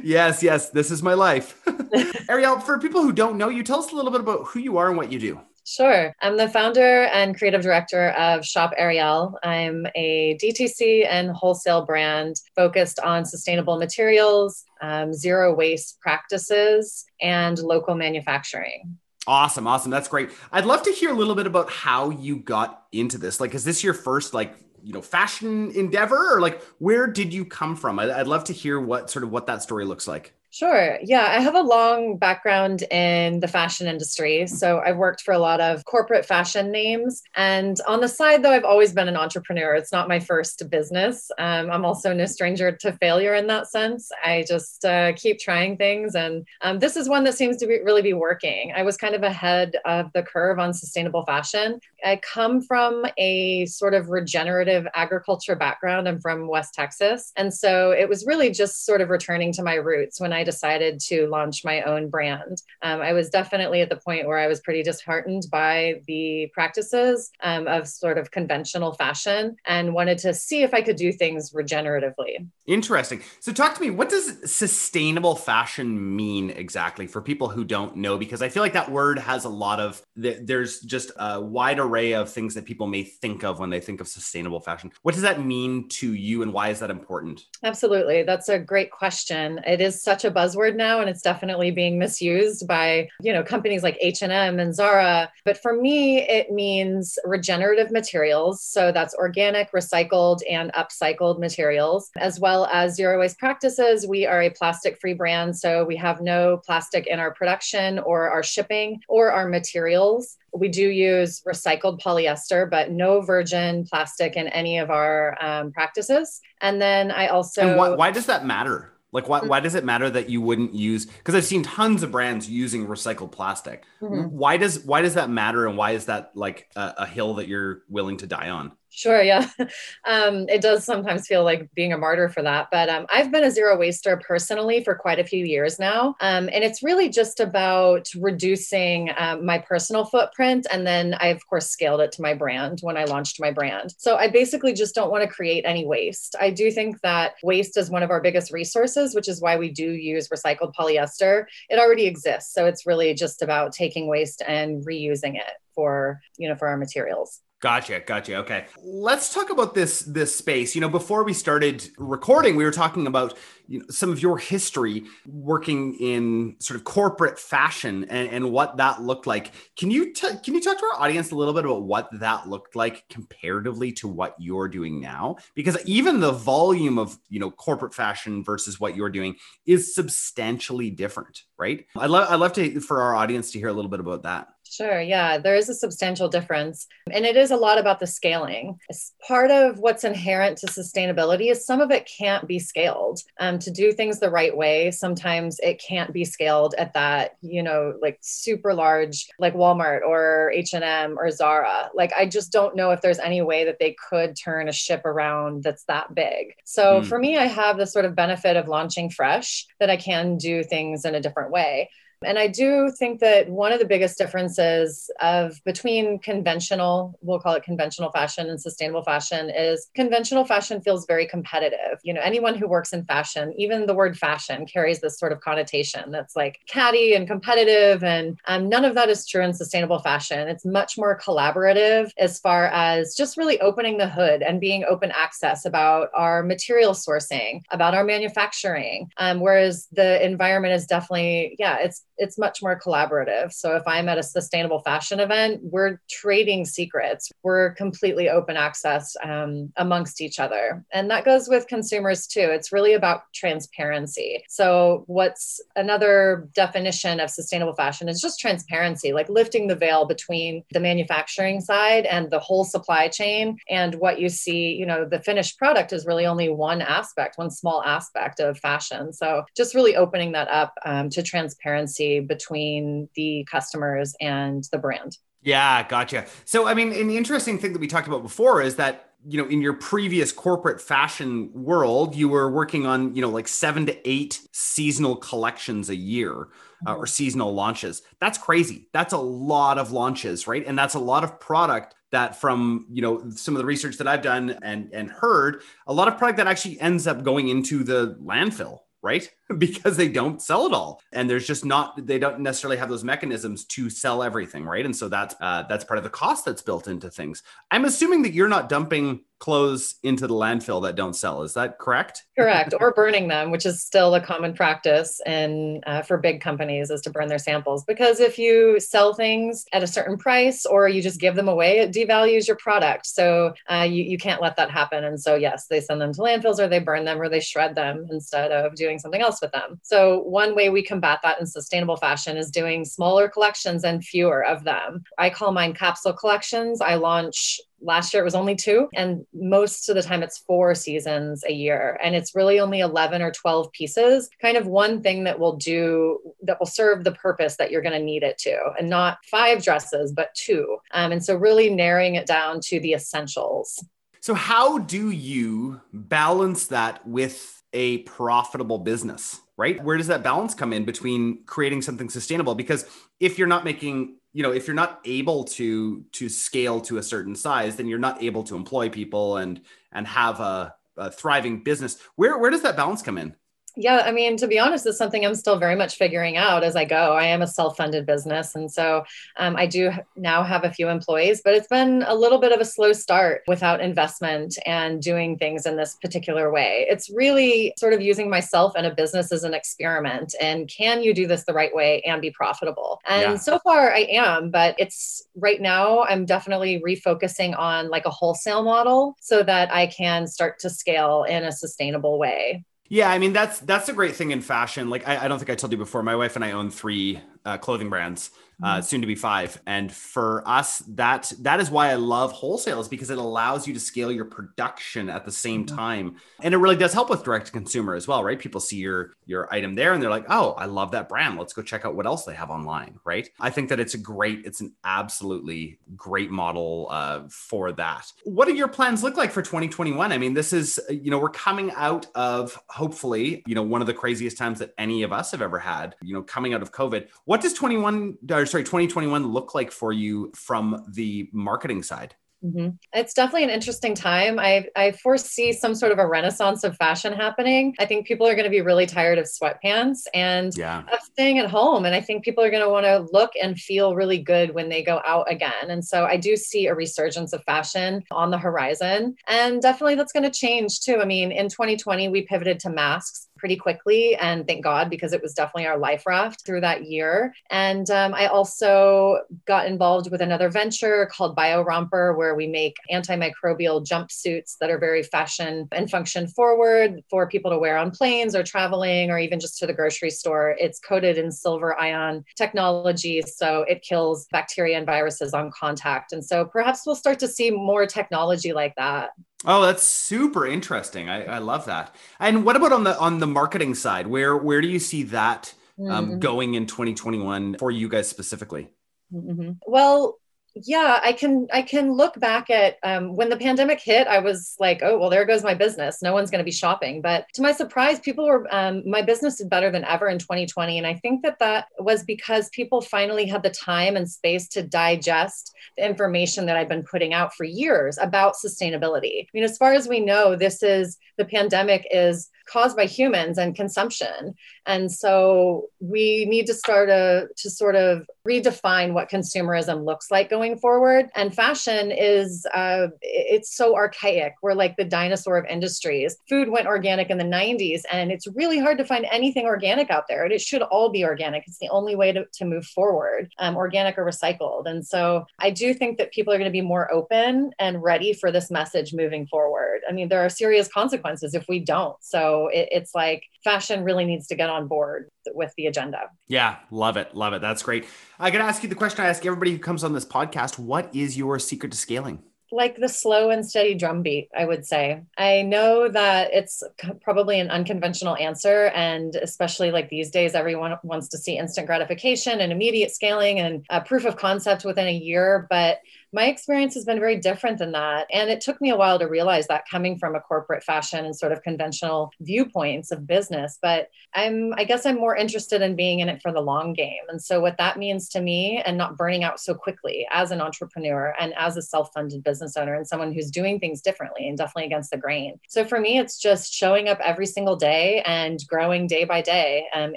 yes, 0.04 0.44
yes, 0.44 0.70
this 0.70 0.92
is 0.92 1.02
my 1.02 1.14
life. 1.14 1.62
Arielle, 2.30 2.64
for 2.64 2.80
people 2.80 3.02
who 3.02 3.12
don't 3.12 3.38
know 3.38 3.50
you, 3.50 3.64
tell 3.64 3.80
us 3.80 3.92
a 3.92 3.96
little 3.96 4.12
bit 4.12 4.22
about 4.22 4.46
who 4.48 4.60
you 4.60 4.78
are 4.78 4.88
and 4.88 4.98
what 4.98 5.12
you 5.12 5.20
do. 5.20 5.40
Sure. 5.66 6.14
I'm 6.22 6.38
the 6.38 6.50
founder 6.50 7.04
and 7.04 7.38
creative 7.38 7.62
director 7.62 8.10
of 8.12 8.46
Shop 8.46 8.74
Arielle. 8.80 9.36
I'm 9.44 9.86
a 9.96 10.38
DTC 10.42 11.06
and 11.08 11.32
wholesale 11.32 11.86
brand 11.86 12.38
focused 12.56 13.00
on 13.00 13.26
sustainable 13.26 13.78
materials, 13.78 14.66
um, 14.82 15.14
zero 15.14 15.54
waste 15.54 16.00
practices, 16.00 17.06
and 17.22 17.60
local 17.60 17.96
manufacturing. 17.96 18.98
Awesome, 19.28 19.68
awesome. 19.68 19.92
That's 19.92 20.08
great. 20.08 20.32
I'd 20.52 20.66
love 20.66 20.82
to 20.84 20.92
hear 20.92 21.12
a 21.12 21.16
little 21.16 21.36
bit 21.36 21.46
about 21.46 21.70
how 21.70 22.10
you 22.10 22.38
got 22.38 22.86
into 22.92 23.20
this. 23.20 23.40
Like, 23.40 23.54
is 23.54 23.64
this 23.64 23.84
your 23.84 23.94
first 23.94 24.34
like 24.34 24.56
you 24.84 24.94
know 24.94 25.02
fashion 25.02 25.72
endeavor, 25.72 26.36
or 26.36 26.42
like 26.42 26.62
where 26.80 27.08
did 27.08 27.34
you 27.34 27.46
come 27.46 27.76
from? 27.76 28.00
I'd, 28.00 28.10
I'd 28.10 28.28
love 28.28 28.46
to 28.46 28.54
hear 28.54 28.80
what 28.80 29.10
sort 29.10 29.24
of 29.24 29.32
what 29.32 29.48
that 29.48 29.62
story 29.64 29.86
looks 29.86 30.08
like. 30.08 30.34
Sure. 30.54 31.00
Yeah, 31.02 31.28
I 31.30 31.40
have 31.40 31.56
a 31.56 31.62
long 31.62 32.18
background 32.18 32.84
in 32.92 33.40
the 33.40 33.48
fashion 33.48 33.88
industry. 33.88 34.46
So 34.48 34.82
I've 34.86 34.98
worked 34.98 35.22
for 35.22 35.34
a 35.34 35.40
lot 35.40 35.62
of 35.62 35.86
corporate 35.86 36.26
fashion 36.26 36.72
names. 36.74 37.24
And 37.38 37.78
on 37.88 38.02
the 38.02 38.10
side, 38.10 38.44
though, 38.44 38.52
I've 38.52 38.66
always 38.66 38.92
been 38.92 39.08
an 39.08 39.16
entrepreneur. 39.16 39.74
It's 39.76 39.94
not 39.94 40.10
my 40.10 40.20
first 40.20 40.70
business. 40.70 41.32
Um, 41.38 41.72
I'm 41.72 41.86
also 41.86 42.14
no 42.14 42.26
stranger 42.26 42.70
to 42.70 42.92
failure 42.98 43.34
in 43.34 43.48
that 43.48 43.68
sense. 43.68 44.12
I 44.26 44.44
just 44.46 44.84
uh, 44.84 45.14
keep 45.14 45.40
trying 45.40 45.78
things. 45.78 46.16
And 46.16 46.46
um, 46.60 46.80
this 46.80 46.98
is 46.98 47.08
one 47.08 47.24
that 47.24 47.36
seems 47.36 47.56
to 47.58 47.66
be, 47.66 47.80
really 47.82 48.02
be 48.02 48.14
working. 48.14 48.74
I 48.76 48.84
was 48.84 48.98
kind 48.98 49.16
of 49.16 49.24
ahead 49.24 49.78
of 49.86 50.12
the 50.12 50.22
curve 50.22 50.60
on 50.60 50.74
sustainable 50.74 51.24
fashion. 51.24 51.80
I 52.04 52.18
come 52.18 52.62
from 52.62 53.06
a 53.18 53.68
sort 53.68 53.94
of 53.94 54.10
regenerative 54.10 54.86
agriculture 54.96 55.56
background. 55.56 56.10
I'm 56.10 56.20
from 56.20 56.50
West 56.50 56.74
Texas. 56.74 57.32
And 57.38 57.54
so 57.54 57.92
it 57.92 58.10
was 58.10 58.26
really 58.26 58.52
just 58.52 58.86
sort 58.86 59.00
of 59.00 59.10
returning 59.10 59.54
to 59.54 59.64
my 59.64 59.76
roots 59.76 60.20
when 60.20 60.34
I 60.34 60.41
I 60.42 60.44
decided 60.44 61.00
to 61.02 61.28
launch 61.28 61.64
my 61.64 61.84
own 61.84 62.10
brand. 62.10 62.64
Um, 62.82 63.00
I 63.00 63.14
was 63.14 63.30
definitely 63.30 63.82
at 63.82 63.90
the 63.90 63.96
point 63.96 64.28
where 64.28 64.40
I 64.40 64.48
was 64.48 64.60
pretty 64.60 64.82
disheartened 64.82 65.44
by 65.52 66.02
the 66.08 66.50
practices 66.52 67.30
um, 67.44 67.68
of 67.68 67.88
sort 67.88 68.18
of 68.18 68.32
conventional 68.32 68.94
fashion 68.94 69.56
and 69.68 69.94
wanted 69.94 70.18
to 70.20 70.34
see 70.34 70.64
if 70.64 70.74
I 70.74 70.82
could 70.82 70.96
do 70.96 71.12
things 71.12 71.52
regeneratively. 71.52 72.48
Interesting. 72.66 73.22
So, 73.40 73.52
talk 73.52 73.76
to 73.76 73.82
me. 73.82 73.92
What 73.92 74.10
does 74.10 74.52
sustainable 74.52 75.36
fashion 75.36 76.16
mean 76.16 76.50
exactly 76.50 77.06
for 77.06 77.22
people 77.22 77.48
who 77.48 77.64
don't 77.64 77.98
know? 77.98 78.18
Because 78.18 78.42
I 78.42 78.50
feel 78.50 78.64
like 78.64 78.74
that 78.74 78.90
word 78.90 79.20
has 79.20 79.46
a 79.46 79.50
lot 79.50 79.80
of, 79.80 80.02
there's 80.16 80.80
just 80.80 81.12
a 81.18 81.40
wide 81.40 81.78
array 81.78 82.14
of 82.14 82.32
things 82.32 82.56
that 82.56 82.66
people 82.66 82.88
may 82.88 83.04
think 83.04 83.44
of 83.44 83.60
when 83.60 83.70
they 83.70 83.80
think 83.80 84.02
of 84.02 84.08
sustainable 84.08 84.60
fashion. 84.60 84.92
What 85.04 85.14
does 85.14 85.22
that 85.22 85.46
mean 85.46 85.88
to 85.90 86.16
you 86.16 86.42
and 86.42 86.52
why 86.52 86.70
is 86.70 86.80
that 86.80 86.90
important? 86.90 87.42
Absolutely. 87.64 88.24
That's 88.24 88.50
a 88.50 88.58
great 88.58 88.90
question. 88.90 89.60
It 89.68 89.82
is 89.82 90.02
such 90.02 90.26
a 90.26 90.31
a 90.32 90.40
buzzword 90.40 90.76
now 90.76 91.00
and 91.00 91.10
it's 91.10 91.22
definitely 91.22 91.72
being 91.72 92.00
misused 92.00 92.68
by, 92.68 93.08
you 93.22 93.34
know, 93.34 93.44
companies 93.44 93.84
like 93.84 93.98
H&M 94.00 94.60
and 94.60 94.76
Zara. 94.76 95.32
But 95.46 95.62
for 95.62 95.74
me, 95.74 96.22
it 96.22 96.52
means 96.52 97.18
regenerative 97.26 97.92
materials. 97.92 98.64
So 98.64 98.92
that's 98.92 99.14
organic, 99.16 99.72
recycled, 99.72 100.40
and 100.50 100.72
upcycled 100.74 101.40
materials, 101.40 102.10
as 102.18 102.40
well 102.40 102.66
as 102.68 102.96
zero 102.96 103.20
waste 103.20 103.38
practices. 103.38 104.08
We 104.08 104.26
are 104.26 104.42
a 104.42 104.50
plastic 104.50 105.00
free 105.00 105.14
brand. 105.14 105.58
So 105.58 105.86
we 105.86 105.96
have 105.98 106.22
no 106.22 106.62
plastic 106.66 107.08
in 107.08 107.20
our 107.20 107.34
production 107.34 108.00
or 108.00 108.30
our 108.30 108.44
shipping 108.44 109.02
or 109.08 109.32
our 109.32 109.48
materials. 109.48 110.38
We 110.54 110.68
do 110.68 110.88
use 110.90 111.42
recycled 111.48 112.02
polyester, 112.02 112.70
but 112.70 112.92
no 112.92 113.22
virgin 113.22 113.86
plastic 113.86 114.36
in 114.36 114.48
any 114.50 114.80
of 114.80 114.90
our 114.90 115.38
um, 115.42 115.72
practices. 115.72 116.42
And 116.60 116.82
then 116.82 117.10
I 117.12 117.28
also. 117.28 117.80
And 117.80 117.98
why 117.98 118.12
does 118.12 118.26
that 118.26 118.46
matter? 118.46 118.92
Like, 119.12 119.28
why, 119.28 119.42
why 119.42 119.60
does 119.60 119.76
it 119.76 119.84
matter 119.84 120.10
that 120.10 120.30
you 120.30 120.42
wouldn't 120.42 120.74
use? 120.74 121.06
Because 121.06 121.36
I've 121.36 121.46
seen 121.46 121.64
tons 121.64 122.02
of 122.02 122.12
brands 122.12 122.50
using 122.50 122.88
recycled 122.88 123.32
plastic. 123.32 123.84
Mm-hmm. 124.02 124.36
Why 124.36 124.58
does 124.58 124.80
why 124.80 125.02
does 125.02 125.16
that 125.16 125.30
matter, 125.30 125.68
and 125.68 125.78
why 125.78 125.92
is 125.92 126.06
that 126.06 126.32
like 126.34 126.70
a, 126.76 126.94
a 127.00 127.06
hill 127.06 127.36
that 127.36 127.48
you're 127.48 127.84
willing 127.90 128.18
to 128.18 128.28
die 128.28 128.50
on? 128.50 128.72
Sure, 128.94 129.22
yeah. 129.22 129.48
Um, 130.06 130.50
it 130.50 130.62
does 130.62 130.84
sometimes 130.84 131.28
feel 131.28 131.44
like 131.44 131.70
being 131.76 131.94
a 131.94 131.98
martyr 131.98 132.28
for 132.28 132.42
that. 132.42 132.68
But 132.72 132.90
um, 132.90 133.06
I've 133.10 133.32
been 133.32 133.44
a 133.44 133.52
zero 133.52 133.78
waster 133.78 134.18
personally 134.18 134.84
for 134.84 134.96
quite 134.96 135.20
a 135.20 135.24
few 135.24 135.46
years 135.46 135.80
now. 135.80 136.16
Um, 136.20 136.50
and 136.52 136.64
it's 136.64 136.84
really 136.84 137.08
just 137.08 137.40
about 137.40 138.10
reducing 138.18 139.12
um, 139.18 139.46
my 139.46 139.60
personal 139.60 140.04
footprint. 140.06 140.66
And 140.72 140.86
then 140.86 141.16
I, 141.20 141.28
of 141.28 141.46
course, 141.48 141.70
scaled 141.70 142.02
it 142.02 142.12
to 142.14 142.22
my 142.22 142.34
brand 142.34 142.80
when 142.82 142.98
I 142.98 143.06
launched 143.06 143.40
my 143.40 143.52
brand. 143.52 143.94
So 143.98 144.18
I 144.18 144.28
basically 144.28 144.74
just 144.74 144.96
don't 144.96 145.12
want 145.12 145.24
to 145.24 145.30
create 145.30 145.64
any 145.66 145.86
waste. 145.86 146.36
I 146.42 146.50
do 146.50 146.72
think 146.72 147.00
that 147.02 147.34
waste 147.44 147.78
is 147.78 147.90
one 147.92 148.04
of 148.04 148.10
our 148.10 148.22
biggest 148.22 148.52
resources, 148.52 149.14
which 149.16 149.30
is 149.30 149.40
why 149.40 149.56
we 149.56 149.70
do 149.72 149.92
use 149.92 150.30
recycled 150.30 150.74
polyester. 150.74 151.46
It 151.70 151.80
already 151.80 152.08
exists. 152.08 152.54
So 152.54 152.66
it's 152.66 152.88
really 152.88 153.14
just 153.14 153.42
about 153.44 153.72
taking 153.72 154.08
waste 154.08 154.42
and 154.46 154.84
reusing 154.86 155.36
it 155.36 155.54
for, 155.76 156.20
you 156.38 156.50
know, 156.50 156.56
for 156.56 156.68
our 156.68 156.78
materials. 156.78 157.40
Gotcha, 157.62 158.02
gotcha. 158.08 158.38
Okay, 158.38 158.66
let's 158.84 159.32
talk 159.32 159.52
about 159.52 159.76
this 159.76 160.00
this 160.00 160.36
space. 160.36 160.74
You 160.74 160.82
know, 160.82 160.90
before 160.90 161.24
we 161.24 161.32
started 161.32 161.88
recording, 162.00 162.56
we 162.56 162.64
were 162.64 162.72
talking 162.72 163.06
about 163.06 163.38
you 163.68 163.78
know, 163.78 163.86
some 163.92 164.10
of 164.10 164.20
your 164.20 164.40
history 164.40 165.04
working 165.28 165.94
in 166.00 166.56
sort 166.58 166.80
of 166.80 166.86
corporate 166.86 167.38
fashion 167.38 168.06
and, 168.10 168.30
and 168.30 168.52
what 168.52 168.78
that 168.78 169.04
looked 169.04 169.28
like. 169.28 169.52
Can 169.78 169.92
you 169.92 170.12
t- 170.12 170.38
can 170.44 170.56
you 170.56 170.60
talk 170.60 170.80
to 170.80 170.86
our 170.92 171.02
audience 171.02 171.30
a 171.30 171.36
little 171.36 171.54
bit 171.54 171.66
about 171.66 171.84
what 171.84 172.10
that 172.14 172.50
looked 172.50 172.76
like 172.76 173.08
comparatively 173.10 173.92
to 173.92 174.08
what 174.08 174.34
you're 174.40 174.68
doing 174.68 175.00
now? 175.00 175.36
Because 175.54 175.78
even 175.86 176.20
the 176.20 176.32
volume 176.32 176.98
of 176.98 177.16
you 177.30 177.40
know 177.40 177.52
corporate 177.52 177.94
fashion 177.94 178.44
versus 178.44 178.80
what 178.80 178.96
you're 178.96 179.12
doing 179.12 179.36
is 179.68 179.94
substantially 179.94 180.90
different, 180.90 181.44
right? 181.60 181.86
I'd 181.96 182.10
love 182.10 182.28
I'd 182.28 182.40
love 182.40 182.54
to 182.54 182.80
for 182.80 183.04
our 183.04 183.14
audience 183.14 183.52
to 183.52 183.60
hear 183.60 183.68
a 183.68 183.74
little 183.74 183.92
bit 183.92 184.00
about 184.00 184.24
that. 184.24 184.48
Sure. 184.72 185.02
Yeah, 185.02 185.38
there 185.38 185.58
is 185.58 185.68
a 185.68 185.74
substantial 185.74 186.30
difference. 186.30 186.88
And 187.12 187.26
it 187.26 187.36
is 187.36 187.52
a 187.52 187.58
lot 187.58 187.78
about 187.78 188.00
the 188.00 188.08
scaling. 188.08 188.80
It's 188.90 189.12
part 189.28 189.52
of 189.52 189.80
what's 189.80 190.06
inherent 190.06 190.60
to 190.60 190.68
sustainability 190.68 191.52
is 191.52 191.66
some 191.66 191.82
of 191.82 191.92
it 191.92 192.10
can't 192.18 192.48
be 192.48 192.58
scaled. 192.58 193.20
Um, 193.38 193.60
to 193.60 193.70
do 193.70 193.92
things 193.92 194.22
the 194.22 194.30
right 194.30 194.56
way, 194.56 194.90
sometimes 194.92 195.60
it 195.60 195.84
can't 195.86 196.14
be 196.14 196.24
scaled 196.24 196.74
at 196.78 196.94
that, 196.94 197.36
you 197.42 197.62
know, 197.62 197.96
like 198.02 198.18
super 198.22 198.74
large, 198.74 199.28
like 199.40 199.56
Walmart 199.56 200.04
or 200.08 200.54
H&M 200.56 201.20
or 201.20 201.32
Zara. 201.32 201.90
Like, 201.94 202.14
I 202.18 202.26
just 202.26 202.54
don't 202.54 202.74
know 202.76 202.92
if 202.92 203.02
there's 203.02 203.20
any 203.20 203.42
way 203.42 203.66
that 203.66 203.78
they 203.78 203.98
could 204.10 204.38
turn 204.42 204.70
a 204.70 204.74
ship 204.74 205.04
around 205.04 205.64
that's 205.64 205.84
that 205.86 206.16
big. 206.16 206.54
So 206.64 207.02
mm. 207.02 207.06
for 207.06 207.20
me, 207.20 207.38
I 207.38 207.48
have 207.48 207.76
the 207.76 207.86
sort 207.86 208.06
of 208.06 208.16
benefit 208.16 208.56
of 208.56 208.70
launching 208.70 209.10
fresh 209.10 209.68
that 209.82 209.90
I 209.90 209.98
can 209.98 210.38
do 210.38 210.64
things 210.64 211.04
in 211.04 211.14
a 211.14 211.20
different 211.20 211.52
way. 211.52 211.90
And 212.24 212.38
I 212.38 212.48
do 212.48 212.92
think 212.92 213.20
that 213.20 213.50
one 213.50 213.72
of 213.72 213.80
the 213.80 213.86
biggest 213.86 214.18
differences 214.18 215.10
of 215.20 215.62
between 215.66 216.20
conventional, 216.20 217.18
we'll 217.22 217.40
call 217.40 217.56
it 217.56 217.64
conventional 217.64 218.12
fashion 218.12 218.50
and 218.50 218.62
sustainable 218.62 219.04
fashion 219.04 219.50
is 219.50 219.90
conventional 219.96 220.46
fashion 220.46 220.82
feels 220.82 221.06
very 221.06 221.26
competitive. 221.26 222.00
You 222.04 222.14
know, 222.14 222.22
anyone 222.22 222.56
who 222.56 222.68
works 222.68 222.94
in 222.94 223.06
fashion, 223.06 223.54
even 223.58 223.86
the 223.86 223.94
word 223.94 224.18
fashion 224.18 224.66
carries 224.66 225.02
this 225.02 225.18
sort 225.18 225.32
of 225.32 225.42
connotation 225.42 226.12
that's 226.12 226.36
like 226.36 226.60
catty 226.68 227.14
and 227.16 227.28
competitive. 227.28 228.04
And 228.04 228.40
um, 228.46 228.70
none 228.70 228.86
of 228.86 228.96
that 228.96 229.10
is 229.10 229.26
true 229.26 229.44
in 229.44 229.54
sustainable 229.54 230.00
fashion. 230.00 230.48
It's 230.48 230.66
much 230.66 230.98
more 230.98 231.20
collaborative 231.20 232.12
as 232.18 232.40
far 232.40 232.68
as 232.68 233.16
just 233.16 233.38
really 233.38 233.60
opening 233.62 233.98
the 233.98 234.10
hood 234.10 234.42
and 234.42 234.60
being 234.60 234.84
open 234.84 235.12
access 235.16 235.66
about 235.66 236.10
our 236.14 236.44
material 236.44 236.94
sourcing, 236.94 237.62
about 237.72 237.96
our 237.96 238.04
manufacturing. 238.04 239.10
Um, 239.18 239.40
whereas 239.40 239.88
the 239.92 240.24
environment 240.24 240.76
is 240.76 240.86
definitely, 240.86 241.56
yeah, 241.58 241.78
it's 241.80 242.04
it's 242.22 242.38
much 242.38 242.62
more 242.62 242.80
collaborative. 242.80 243.52
So 243.52 243.76
if 243.76 243.82
I'm 243.88 244.08
at 244.08 244.20
a 244.20 244.24
sustainable 244.24 244.82
fashion 244.82 245.20
event, 245.20 245.60
we're 245.64 246.00
trading 246.08 246.66
secrets. 246.66 247.32
We're 247.42 247.72
completely 247.72 248.30
open 248.30 248.56
access 248.56 249.16
um, 249.24 249.74
amongst 249.76 250.22
each 250.22 250.40
other. 250.40 250.86
And 250.94 251.10
that 251.10 251.26
goes 251.26 251.50
with 251.50 251.68
consumers 251.68 252.28
too. 252.28 252.48
It's 252.52 252.72
really 252.72 252.94
about 252.94 253.24
transparency. 253.34 254.44
So 254.50 255.04
what's 255.08 255.60
another 255.76 256.48
definition 256.54 257.20
of 257.20 257.32
sustainable 257.32 257.74
fashion 257.74 258.08
is 258.08 258.22
just 258.22 258.40
transparency, 258.40 259.14
like 259.14 259.28
lifting 259.28 259.66
the 259.66 259.76
veil 259.76 260.06
between 260.06 260.64
the 260.72 260.80
manufacturing 260.80 261.60
side 261.60 262.06
and 262.06 262.30
the 262.30 262.40
whole 262.40 262.66
supply 262.66 263.08
chain 263.08 263.58
and 263.68 263.96
what 263.96 264.20
you 264.20 264.30
see, 264.30 264.74
you 264.74 264.86
know, 264.86 265.06
the 265.06 265.20
finished 265.20 265.58
product 265.58 265.92
is 265.92 266.06
really 266.06 266.28
only 266.28 266.50
one 266.50 266.84
aspect, 266.84 267.40
one 267.40 267.50
small 267.50 267.84
aspect 267.84 268.40
of 268.40 268.60
fashion. 268.60 269.12
So 269.12 269.44
just 269.58 269.74
really 269.74 269.96
opening 269.96 270.34
that 270.34 270.50
up 270.50 270.76
um, 270.86 271.10
to 271.10 271.24
transparency 271.24 272.11
between 272.20 273.10
the 273.16 273.46
customers 273.50 274.14
and 274.20 274.64
the 274.72 274.78
brand. 274.78 275.18
Yeah, 275.42 275.88
gotcha. 275.88 276.26
So, 276.46 276.68
I 276.68 276.74
mean, 276.74 276.92
an 276.94 277.10
interesting 277.10 277.58
thing 277.58 277.74
that 277.74 277.80
we 277.80 277.88
talked 277.88 278.08
about 278.08 278.22
before 278.22 278.62
is 278.62 278.76
that 278.76 279.08
you 279.28 279.42
know 279.42 279.48
in 279.48 279.62
your 279.62 279.74
previous 279.74 280.32
corporate 280.32 280.82
fashion 280.82 281.52
world 281.54 282.16
you 282.16 282.28
were 282.28 282.50
working 282.50 282.88
on 282.88 283.16
you 283.16 283.22
know 283.22 283.30
like 283.30 283.48
seven 283.48 283.86
to 283.86 284.10
eight 284.10 284.42
seasonal 284.52 285.16
collections 285.16 285.92
a 285.92 285.96
year 285.96 286.48
uh, 286.88 286.96
or 286.96 287.06
seasonal 287.06 287.54
launches. 287.54 288.02
That's 288.20 288.40
crazy. 288.40 288.88
That's 288.94 289.14
a 289.14 289.20
lot 289.20 289.78
of 289.78 289.92
launches 289.92 290.48
right? 290.48 290.66
And 290.66 290.78
that's 290.78 290.96
a 290.96 291.00
lot 291.00 291.24
of 291.24 291.40
product 291.40 291.96
that 292.12 292.36
from 292.36 292.86
you 292.92 293.02
know 293.02 293.30
some 293.32 293.56
of 293.56 293.60
the 293.60 293.66
research 293.66 293.98
that 293.98 294.08
i've 294.08 294.22
done 294.22 294.58
and 294.62 294.90
and 294.94 295.10
heard 295.10 295.62
a 295.88 295.94
lot 295.94 296.08
of 296.08 296.18
product 296.18 296.38
that 296.38 296.48
actually 296.48 296.80
ends 296.80 297.08
up 297.08 297.24
going 297.24 297.48
into 297.48 297.84
the 297.84 298.18
landfill 298.22 298.80
right? 299.02 299.30
because 299.58 299.98
they 299.98 300.08
don't 300.08 300.42
sell 300.42 300.66
it 300.66 300.74
all, 300.74 301.02
and 301.12 301.30
there's 301.30 301.48
just 301.48 301.66
not 301.66 302.06
they 302.06 302.20
don't 302.20 302.40
necessarily 302.40 302.78
have 302.78 302.90
those 302.90 303.04
mechanisms 303.04 303.66
to 303.66 303.90
sell 303.90 304.24
everything, 304.24 304.66
right? 304.66 304.86
And 304.86 304.96
so 304.96 305.10
that's 305.10 305.36
uh, 305.42 305.64
that's 305.64 305.84
part 305.84 305.98
of 305.98 306.04
the 306.04 306.10
cost 306.10 306.46
that's 306.46 306.62
built 306.62 306.88
into 306.88 307.10
things. 307.10 307.44
I'm 307.70 307.86
assuming 307.86 308.24
that 308.24 308.34
you're 308.34 308.48
not 308.48 308.70
dumping 308.70 309.22
clothes 309.42 309.96
into 310.04 310.28
the 310.28 310.34
landfill 310.34 310.84
that 310.84 310.96
don't 310.96 311.16
sell. 311.16 311.42
Is 311.42 311.56
that 311.56 311.80
correct? 311.80 312.26
Correct. 312.38 312.76
or 312.80 312.94
burning 312.96 313.28
them, 313.28 313.50
which 313.50 313.66
is 313.66 313.82
still 313.84 314.14
a 314.14 314.22
common 314.22 314.54
practice 314.54 315.20
and 315.26 315.84
uh, 315.88 316.04
for 316.04 316.20
big 316.20 316.42
companies 316.42 316.92
is 316.92 317.02
to 317.02 317.10
burn 317.10 317.28
their 317.28 317.40
samples. 317.40 317.84
Because 317.84 318.20
if 318.20 318.38
you 318.38 318.80
sell 318.80 319.16
things 319.16 319.66
at 319.74 319.82
a 319.82 319.88
certain 319.88 320.18
price 320.18 320.66
or 320.66 320.88
you 320.88 321.02
just 321.02 321.20
give 321.20 321.36
them 321.36 321.50
away, 321.50 321.80
it 321.80 321.92
devalues 321.92 322.48
your 322.48 322.56
product. 322.58 323.08
So 323.08 323.54
uh, 323.70 323.88
you, 323.90 324.04
you 324.04 324.18
can't 324.20 324.44
let 324.44 324.56
that 324.58 324.70
happen. 324.70 325.04
And 325.04 325.20
so, 325.20 325.36
yes, 325.36 325.66
they 325.66 325.82
send 325.82 326.00
them 326.00 326.14
to 326.14 326.22
landfills 326.22 326.60
or 326.60 326.68
they 326.68 326.80
burn 326.80 327.04
them 327.04 327.20
or 327.20 327.28
they 327.28 327.40
shred 327.40 327.74
them 327.74 328.06
instead 328.12 328.52
of 328.52 328.76
doing 328.76 329.00
something 329.00 329.22
else 329.22 329.42
with 329.42 329.52
them. 329.52 329.80
So 329.82 330.20
one 330.20 330.56
way 330.56 330.70
we 330.70 330.84
combat 330.84 331.20
that 331.24 331.40
in 331.40 331.48
sustainable 331.48 331.98
fashion 331.98 332.38
is 332.38 332.52
doing 332.52 332.86
smaller 332.86 333.28
collections 333.28 333.84
and 333.84 334.06
fewer 334.06 334.46
of 334.46 334.64
them. 334.64 335.04
I 335.18 335.32
call 335.32 335.52
mine 335.52 335.74
capsule 335.74 336.14
collections. 336.14 336.80
I 336.80 336.94
launch 336.96 337.60
last 337.82 338.14
year 338.14 338.22
it 338.22 338.26
was 338.26 338.36
only 338.36 338.56
two 338.56 338.88
and 338.94 339.26
most 339.34 339.90
of 339.90 339.96
the 339.96 340.04
time 340.04 340.24
it's 340.24 340.40
four 340.40 340.76
seasons 340.76 341.44
a 341.48 341.52
year. 341.52 342.00
And 342.04 342.16
it's 342.16 342.36
really 342.36 342.60
only 342.60 342.80
11 342.80 343.22
or 343.22 343.32
12 343.32 343.72
pieces 343.72 344.30
kind 344.42 344.58
of 344.58 344.68
one 344.68 345.02
thing 345.02 345.24
that 345.26 345.40
will 345.40 345.58
do 345.58 346.20
that 346.44 346.60
will 346.60 346.68
serve 346.68 347.04
the 347.04 347.12
purpose 347.14 347.58
that 347.58 347.72
you're 347.72 347.82
going 347.82 347.98
to 347.98 348.04
need 348.04 348.24
it 348.24 348.38
to 348.40 348.58
and 348.78 348.90
not 348.90 349.18
five 349.30 349.64
dresses 349.64 350.12
but 350.12 350.34
two. 350.36 350.78
Um, 350.92 351.12
and 351.12 351.24
so 351.24 351.36
really 351.36 351.74
narrowing 351.74 352.16
it 352.16 352.26
down 352.26 352.60
to 352.66 352.80
the 352.80 352.94
essentials. 352.94 353.84
So 354.20 354.34
how 354.34 354.78
do 354.78 355.10
you 355.10 355.82
balance 355.92 356.68
that 356.68 357.06
with 357.08 357.64
a 357.74 358.00
profitable 358.00 358.80
business 358.80 359.40
right? 359.62 359.84
Where 359.84 359.96
does 359.96 360.08
that 360.08 360.24
balance 360.24 360.56
come 360.56 360.74
in 360.74 360.86
between 360.86 361.44
creating 361.46 361.84
something 361.84 362.10
sustainable? 362.10 362.56
Because 362.56 362.84
if 363.20 363.38
you're 363.38 363.48
not 363.48 363.64
making 363.64 364.18
you 364.34 364.44
know 364.44 364.52
if 364.52 364.68
you're 364.68 364.76
not 364.76 365.00
able 365.06 365.44
to 365.44 366.04
to 366.12 366.30
scale 366.30 366.80
to 366.82 366.98
a 366.98 367.04
certain 367.04 367.36
size 367.36 367.76
then 367.76 367.88
you're 367.88 368.00
not 368.00 368.22
able 368.24 368.44
to 368.44 368.56
employ 368.56 368.90
people 368.90 369.38
and 369.38 369.62
and 369.92 370.08
have 370.08 370.40
a, 370.40 370.74
a 370.98 371.12
thriving 371.12 371.64
business. 371.64 371.98
Where 372.16 372.38
where 372.38 372.52
does 372.52 372.62
that 372.62 372.78
balance 372.78 373.02
come 373.02 373.18
in 373.18 373.36
Yeah, 373.78 374.04
I 374.06 374.12
mean, 374.12 374.36
to 374.38 374.48
be 374.48 374.60
honest, 374.60 374.86
it's 374.86 374.98
something 374.98 375.26
I'm 375.26 375.36
still 375.36 375.58
very 375.58 375.76
much 375.76 375.96
figuring 375.96 376.36
out 376.36 376.64
as 376.64 376.76
I 376.76 376.86
go. 376.86 377.14
I 377.14 377.26
am 377.26 377.42
a 377.42 377.48
self 377.48 377.78
funded 377.78 378.06
business. 378.06 378.56
And 378.56 378.70
so 378.72 379.06
um, 379.38 379.56
I 379.56 379.66
do 379.66 379.92
now 380.16 380.44
have 380.44 380.64
a 380.64 380.72
few 380.72 380.90
employees, 380.90 381.42
but 381.44 381.54
it's 381.54 381.68
been 381.68 382.04
a 382.08 382.14
little 382.14 382.40
bit 382.40 382.52
of 382.52 382.60
a 382.60 382.66
slow 382.66 382.92
start 382.92 383.44
without 383.48 383.80
investment 383.80 384.58
and 384.66 385.02
doing 385.02 385.38
things 385.38 385.66
in 385.66 385.78
this 385.78 385.96
particular 386.02 386.52
way. 386.52 386.86
It's 386.90 387.10
really 387.10 387.74
sort 387.78 387.94
of 387.94 388.02
using 388.02 388.30
myself 388.30 388.74
and 388.76 388.86
a 388.86 388.94
business 388.94 389.32
as 389.32 389.44
an 389.44 389.54
experiment. 389.54 390.36
And 390.42 390.68
can 390.68 391.02
you 391.02 391.14
do 391.14 391.26
this 391.26 391.46
the 391.46 391.54
right 391.54 391.74
way 391.74 392.02
and 392.02 392.22
be 392.22 392.32
profitable? 392.32 393.00
And 393.08 393.22
yeah. 393.22 393.36
so 393.38 393.60
far 393.60 393.94
I 393.94 394.08
am, 394.12 394.52
but 394.52 394.76
it's 394.78 395.24
right 395.36 395.62
now 395.62 396.04
I'm 396.04 396.26
definitely 396.26 396.82
refocusing 396.86 397.58
on 397.58 397.90
like 397.90 398.06
a 398.06 398.10
wholesale 398.10 398.64
model 398.64 399.16
so 399.22 399.44
that 399.44 399.74
I 399.74 399.88
can 399.88 400.28
start 400.28 400.60
to 400.60 400.70
scale 400.70 401.24
in 401.24 401.44
a 401.44 401.52
sustainable 401.52 402.20
way. 402.20 402.66
Yeah, 402.92 403.10
I 403.10 403.20
mean 403.20 403.32
that's 403.32 403.60
that's 403.62 403.88
a 403.88 403.94
great 403.94 404.18
thing 404.18 404.32
in 404.32 404.42
fashion. 404.42 404.90
Like 404.90 405.08
I, 405.08 405.24
I 405.24 405.28
don't 405.30 405.40
think 405.40 405.50
I 405.50 405.56
told 405.56 405.72
you 405.72 405.78
before, 405.78 406.04
my 406.04 406.14
wife 406.18 406.36
and 406.36 406.44
I 406.44 406.52
own 406.52 406.70
three 406.70 407.22
uh, 407.46 407.58
clothing 407.58 407.90
brands, 407.90 408.32
uh, 408.62 408.76
mm-hmm. 408.76 408.82
soon 408.82 409.02
to 409.02 409.08
be 409.08 409.16
five. 409.16 409.62
And 409.66 409.92
for 409.92 410.48
us, 410.48 410.80
that 410.90 411.32
that 411.40 411.60
is 411.60 411.70
why 411.70 411.90
I 411.90 411.96
love 411.96 412.32
wholesale 412.32 412.80
is 412.80 412.88
because 412.88 413.10
it 413.10 413.18
allows 413.18 413.68
you 413.68 413.74
to 413.74 413.80
scale 413.80 414.12
your 414.12 414.26
production 414.26 415.10
at 415.10 415.26
the 415.26 415.32
same 415.32 415.66
mm-hmm. 415.66 415.76
time, 415.76 416.16
and 416.42 416.54
it 416.54 416.58
really 416.58 416.76
does 416.76 416.94
help 416.94 417.10
with 417.10 417.24
direct 417.24 417.48
to 417.48 417.52
consumer 417.52 417.96
as 417.96 418.08
well, 418.08 418.24
right? 418.24 418.40
People 418.40 418.62
see 418.62 418.78
your 418.78 419.14
your 419.26 419.52
item 419.52 419.76
there 419.76 419.94
and 419.94 420.04
they're 420.04 420.10
like, 420.10 420.26
oh, 420.30 420.52
I 420.52 420.66
love 420.66 420.92
that 420.92 421.10
brand. 421.10 421.40
Let's 421.40 421.54
go 421.54 421.62
check 421.62 421.86
out 421.86 421.96
what 421.96 422.06
else 422.06 422.26
they 422.26 422.36
have 422.36 422.50
online, 422.50 423.00
right? 423.06 423.30
I 423.40 423.50
think 423.50 423.70
that 423.70 423.80
it's 423.80 423.94
a 423.94 423.98
great, 423.98 424.46
it's 424.46 424.62
an 424.62 424.74
absolutely 424.84 425.80
great 425.96 426.30
model 426.30 426.88
uh, 426.92 427.22
for 427.30 427.72
that. 427.74 428.12
What 428.26 428.48
do 428.48 428.54
your 428.54 428.68
plans 428.68 429.04
look 429.04 429.18
like 429.18 429.32
for 429.32 429.42
2021? 429.42 430.12
I 430.12 430.18
mean, 430.18 430.34
this 430.34 430.54
is 430.54 430.80
you 430.90 431.10
know 431.10 431.18
we're 431.18 431.30
coming 431.30 431.72
out 431.72 432.08
of 432.14 432.60
hopefully 432.70 433.44
you 433.48 433.56
know 433.56 433.64
one 433.64 433.82
of 433.82 433.88
the 433.88 433.94
craziest 433.94 434.38
times 434.38 434.60
that 434.60 434.74
any 434.78 435.04
of 435.04 435.12
us 435.12 435.32
have 435.32 435.42
ever 435.42 435.58
had. 435.58 435.96
You 436.02 436.14
know, 436.14 436.22
coming 436.22 436.54
out 436.54 436.62
of 436.62 436.72
COVID. 436.72 437.08
What 437.26 437.42
does 437.42 437.54
21 437.54 438.18
or 438.32 438.46
sorry 438.52 438.64
2021 438.64 439.28
look 439.28 439.56
like 439.56 439.72
for 439.72 439.92
you 439.92 440.32
from 440.36 440.86
the 440.94 441.30
marketing 441.34 441.84
side? 441.84 442.16
Mm-hmm. 442.44 442.70
It's 442.94 443.14
definitely 443.14 443.44
an 443.44 443.52
interesting 443.52 443.94
time. 443.94 444.40
I, 444.40 444.68
I 444.76 444.94
foresee 444.94 445.54
some 445.54 445.76
sort 445.76 445.92
of 445.92 446.00
a 446.00 446.08
renaissance 446.08 446.64
of 446.64 446.76
fashion 446.78 447.14
happening. 447.14 447.76
I 447.80 447.86
think 447.86 448.08
people 448.08 448.28
are 448.28 448.34
going 448.34 448.46
to 448.46 448.50
be 448.50 448.62
really 448.62 448.88
tired 448.88 449.20
of 449.20 449.26
sweatpants 449.26 450.00
and 450.14 450.52
yeah. 450.58 450.80
of 450.92 451.00
staying 451.02 451.38
at 451.38 451.52
home. 451.52 451.86
And 451.86 451.94
I 451.94 452.02
think 452.02 452.24
people 452.24 452.44
are 452.44 452.50
going 452.50 452.64
to 452.64 452.70
want 452.70 452.86
to 452.86 453.08
look 453.14 453.32
and 453.42 453.60
feel 453.60 453.96
really 453.96 454.18
good 454.18 454.56
when 454.56 454.70
they 454.70 454.82
go 454.82 455.02
out 455.06 455.32
again. 455.32 455.70
And 455.70 455.86
so 455.86 456.06
I 456.06 456.18
do 456.18 456.36
see 456.36 456.66
a 456.66 456.74
resurgence 456.74 457.32
of 457.32 457.44
fashion 457.44 458.04
on 458.10 458.32
the 458.32 458.40
horizon. 458.40 459.16
And 459.28 459.62
definitely 459.62 459.96
that's 459.96 460.14
going 460.14 460.24
to 460.24 460.32
change 460.32 460.80
too. 460.80 460.98
I 461.00 461.06
mean, 461.06 461.32
in 461.32 461.48
2020, 461.48 462.10
we 462.10 462.24
pivoted 462.24 462.60
to 462.62 462.72
masks 462.72 463.28
pretty 463.42 463.56
quickly. 463.56 464.16
And 464.16 464.48
thank 464.48 464.64
God, 464.64 464.88
because 464.88 465.14
it 465.14 465.22
was 465.22 465.34
definitely 465.34 465.66
our 465.66 465.80
life 465.80 466.06
raft 466.06 466.46
through 466.46 466.62
that 466.62 466.86
year. 466.86 467.34
And 467.50 467.90
um, 467.90 468.14
I 468.14 468.28
also 468.28 469.22
got 469.48 469.66
involved 469.66 470.12
with 470.12 470.22
another 470.22 470.48
venture 470.50 471.10
called 471.12 471.36
BioRomper, 471.36 472.16
where 472.16 472.36
we 472.36 472.46
make 472.46 472.76
antimicrobial 472.94 473.84
jumpsuits 473.84 474.58
that 474.60 474.70
are 474.70 474.78
very 474.78 475.02
fashion 475.02 475.68
and 475.72 475.90
function 475.90 476.28
forward 476.28 477.02
for 477.10 477.28
people 477.28 477.50
to 477.50 477.58
wear 477.58 477.78
on 477.78 477.90
planes 477.90 478.36
or 478.36 478.44
traveling 478.44 479.10
or 479.10 479.18
even 479.18 479.40
just 479.40 479.58
to 479.58 479.66
the 479.66 479.74
grocery 479.74 480.12
store. 480.12 480.56
It's 480.60 480.80
coated 480.80 481.18
in 481.18 481.32
silver 481.32 481.78
ion 481.82 482.24
technology, 482.38 483.24
so 483.24 483.64
it 483.68 483.82
kills 483.82 484.28
bacteria 484.32 484.78
and 484.78 484.86
viruses 484.86 485.34
on 485.34 485.50
contact. 485.50 486.14
And 486.14 486.24
so 486.24 486.46
perhaps 486.46 486.84
we'll 486.86 486.96
start 486.96 487.18
to 487.20 487.28
see 487.28 487.50
more 487.50 487.88
technology 487.88 488.54
like 488.54 488.76
that. 488.76 489.10
Oh, 489.46 489.62
that's 489.62 489.84
super 489.84 490.46
interesting. 490.46 491.10
I, 491.10 491.26
I 491.26 491.38
love 491.40 491.66
that. 491.66 491.96
And 492.20 492.46
what 492.46 492.56
about 492.56 492.72
on 492.72 492.84
the 492.84 492.98
on 493.00 493.20
the 493.20 493.28
marketing 493.28 493.76
side? 493.76 494.08
Where 494.08 494.38
where 494.38 494.62
do 494.62 494.68
you 494.68 494.80
see 494.80 495.04
that 495.04 495.54
um, 495.80 495.86
mm-hmm. 495.88 496.20
going 496.20 496.54
in 496.54 496.68
2021 496.68 497.58
for 497.58 497.72
you 497.72 497.90
guys 497.90 498.08
specifically? 498.08 498.70
Mm-hmm. 499.12 499.54
Well, 499.66 500.20
yeah 500.56 501.00
i 501.04 501.14
can 501.14 501.48
i 501.54 501.62
can 501.62 501.94
look 501.94 502.20
back 502.20 502.50
at 502.50 502.78
um, 502.84 503.16
when 503.16 503.30
the 503.30 503.38
pandemic 503.38 503.80
hit 503.80 504.08
i 504.08 504.20
was 504.20 504.56
like 504.60 504.82
oh 504.84 504.98
well 504.98 505.10
there 505.10 505.26
goes 505.26 505.44
my 505.44 505.54
business. 505.54 506.02
No 506.02 506.14
one's 506.14 506.32
going 506.32 506.40
to 506.40 506.46
be 506.46 506.52
shopping. 506.52 507.02
But 507.02 507.26
to 507.34 507.42
my 507.42 507.52
surprise 507.52 508.00
people 508.00 508.26
were 508.26 508.48
um, 508.54 508.84
my 508.90 509.02
business 509.02 509.38
did 509.38 509.50
better 509.50 509.72
than 509.72 509.84
ever 509.86 510.08
in 510.08 510.20
2020 510.20 510.78
and 510.78 510.88
i 510.88 510.94
think 510.96 511.24
that 511.24 511.40
that 511.40 511.68
was 511.80 512.04
because 512.04 512.50
people 512.50 512.82
finally 512.82 513.26
had 513.26 513.44
the 513.44 513.50
time 513.50 513.96
and 513.96 514.10
space 514.10 514.48
to 514.50 514.64
digest 514.64 515.54
the 515.78 515.86
information 515.86 516.46
that 516.46 516.58
i've 516.58 516.70
been 516.70 516.84
putting 516.84 517.14
out 517.14 517.34
for 517.34 517.44
years 517.44 517.98
about 518.00 518.36
sustainability. 518.36 519.24
I 519.24 519.28
mean 519.34 519.44
as 519.44 519.58
far 519.58 519.74
as 519.74 519.88
we 519.88 520.00
know 520.00 520.36
this 520.36 520.64
is 520.64 520.98
the 521.18 521.26
pandemic 521.26 521.88
is 521.92 522.30
caused 522.46 522.76
by 522.76 522.86
humans 522.86 523.38
and 523.38 523.56
consumption. 523.56 524.36
And 524.66 524.92
so 524.92 525.68
we 525.80 526.26
need 526.26 526.46
to 526.48 526.54
start 526.54 526.90
a, 526.90 527.28
to 527.38 527.50
sort 527.50 527.76
of 527.76 528.06
redefine 528.28 528.94
what 528.94 529.10
consumerism 529.10 529.86
looks 529.86 530.12
like 530.12 530.30
going 530.30 530.58
forward. 530.58 531.10
And 531.16 531.34
fashion 531.34 531.92
is, 531.92 532.46
uh, 532.54 532.88
it's 533.02 533.56
so 533.56 533.76
archaic. 533.76 534.36
We're 534.44 534.54
like 534.54 534.78
the 534.78 534.86
dinosaur 534.86 535.38
of 535.38 535.46
industries. 535.46 536.18
Food 536.30 536.50
went 536.50 536.68
organic 536.68 537.10
in 537.10 537.18
the 537.18 537.24
90s, 537.24 537.82
and 537.92 538.12
it's 538.12 538.28
really 538.36 538.60
hard 538.60 538.78
to 538.78 538.86
find 538.86 539.08
anything 539.12 539.46
organic 539.46 539.90
out 539.90 540.08
there. 540.08 540.24
And 540.24 540.32
it 540.32 540.42
should 540.42 540.62
all 540.62 540.90
be 540.90 541.04
organic. 541.04 541.44
It's 541.48 541.58
the 541.58 541.70
only 541.70 541.96
way 541.96 542.12
to, 542.12 542.26
to 542.34 542.46
move 542.46 542.66
forward, 542.66 543.32
um, 543.40 543.56
organic 543.56 543.98
or 543.98 544.06
recycled. 544.06 544.68
And 544.68 544.86
so 544.86 545.26
I 545.40 545.50
do 545.50 545.74
think 545.74 545.98
that 545.98 546.12
people 546.12 546.34
are 546.34 546.38
going 546.38 546.50
to 546.50 546.52
be 546.52 546.62
more 546.62 546.92
open 546.94 547.52
and 547.58 547.82
ready 547.82 548.14
for 548.14 548.32
this 548.32 548.52
message 548.52 548.94
moving 548.94 549.26
forward. 549.28 549.82
I 549.90 549.94
mean, 549.94 550.10
there 550.10 550.24
are 550.24 550.30
serious 550.30 550.68
consequences 550.68 551.34
if 551.34 551.46
we 551.48 551.60
don't. 551.60 551.96
So 552.02 552.41
it, 552.48 552.70
it's 552.72 552.96
like 552.96 553.24
fashion 553.44 553.84
really 553.84 554.06
needs 554.06 554.28
to 554.28 554.36
get 554.36 554.50
on 554.50 554.68
board 554.68 555.10
with 555.34 555.54
the 555.58 555.68
agenda. 555.68 556.10
Yeah, 556.28 556.58
love 556.70 556.98
it. 556.98 557.16
Love 557.16 557.34
it. 557.34 557.42
That's 557.42 557.64
great. 557.64 557.86
I 558.20 558.32
got 558.32 558.40
to 558.40 558.46
ask 558.46 558.64
you 558.64 558.70
the 558.70 558.76
question 558.76 559.04
I 559.04 559.08
ask 559.08 559.26
everybody 559.26 559.52
who 559.52 559.60
comes 559.60 559.84
on 559.84 559.94
this 559.94 560.06
podcast 560.06 560.60
What 560.60 560.94
is 560.96 561.18
your 561.18 561.40
secret 561.40 561.72
to 561.72 561.78
scaling? 561.78 562.24
like 562.52 562.76
the 562.76 562.90
slow 562.90 563.30
and 563.30 563.48
steady 563.48 563.74
drumbeat, 563.76 564.30
I 564.38 564.46
would 564.46 564.66
say. 564.66 565.04
I 565.18 565.42
know 565.42 565.88
that 565.88 566.34
it's 566.34 566.62
probably 567.02 567.40
an 567.40 567.50
unconventional 567.50 568.18
answer. 568.18 568.68
And 568.76 569.16
especially 569.16 569.72
like 569.72 569.90
these 569.90 570.12
days, 570.12 570.36
everyone 570.36 570.76
wants 570.84 571.08
to 571.10 571.18
see 571.18 571.38
instant 571.38 571.68
gratification 571.68 572.42
and 572.42 572.52
immediate 572.52 572.92
scaling 572.92 573.40
and 573.40 573.66
a 573.70 573.82
proof 573.82 574.06
of 574.06 574.18
concept 574.18 574.66
within 574.66 574.88
a 574.88 574.94
year. 574.94 575.48
But 575.50 575.80
my 576.14 576.26
experience 576.26 576.74
has 576.74 576.86
been 576.86 577.00
very 577.00 577.18
different 577.18 577.58
than 577.58 577.72
that. 577.72 578.08
And 578.12 578.30
it 578.30 578.42
took 578.42 578.60
me 578.62 578.70
a 578.70 578.76
while 578.76 579.00
to 579.00 579.06
realize 579.06 579.48
that 579.48 579.64
coming 579.70 579.98
from 579.98 580.16
a 580.16 580.20
corporate 580.20 580.64
fashion 580.64 581.06
and 581.06 581.16
sort 581.16 581.32
of 581.32 581.42
conventional 581.42 582.12
viewpoints 582.20 582.92
of 582.92 583.08
business. 583.08 583.58
But 583.62 583.90
I'm, 584.14 584.54
I 584.58 584.66
guess 584.66 584.86
I'm 584.86 584.98
more 584.98 585.16
interested 585.16 585.62
in 585.62 585.76
being 585.76 586.00
in 586.00 586.10
it 586.10 586.22
for 586.22 586.32
the 586.32 586.42
long 586.42 586.74
game. 586.74 587.04
And 587.10 587.22
so, 587.22 587.40
what 587.40 587.58
that 587.58 587.78
means 587.78 588.10
to 588.10 588.22
me 588.22 588.62
and 588.66 588.78
not 588.78 588.98
burning 588.98 589.24
out 589.24 589.40
so 589.40 589.54
quickly 589.54 590.06
as 590.12 590.32
an 590.32 590.42
entrepreneur 590.42 591.14
and 591.20 591.34
as 591.38 591.56
a 591.56 591.62
self 591.62 591.92
funded 591.94 592.24
business 592.24 592.58
owner 592.58 592.76
and 592.76 592.88
someone 592.88 593.14
who's 593.14 593.32
doing 593.32 593.60
things 593.60 593.82
differently 593.82 594.28
and 594.28 594.38
definitely 594.38 594.66
against 594.66 594.92
the 594.92 594.98
grain. 594.98 595.40
So, 595.48 595.64
for 595.64 595.80
me, 595.80 595.98
it's 595.98 596.20
just 596.20 596.54
showing 596.54 596.90
up 596.90 597.00
every 597.04 597.26
single 597.26 597.56
day 597.56 598.02
and 598.06 598.40
growing 598.48 598.88
day 598.88 599.06
by 599.06 599.22
day 599.22 599.68
um, 599.74 599.94